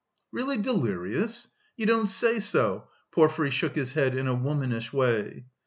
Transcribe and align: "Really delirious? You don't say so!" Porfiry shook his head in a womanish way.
"Really 0.31 0.57
delirious? 0.57 1.49
You 1.77 1.85
don't 1.85 2.07
say 2.07 2.39
so!" 2.39 2.87
Porfiry 3.11 3.51
shook 3.51 3.75
his 3.75 3.93
head 3.93 4.15
in 4.17 4.25
a 4.25 4.33
womanish 4.33 4.91
way. 4.91 5.45